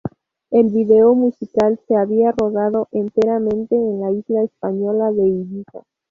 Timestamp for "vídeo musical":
0.71-1.79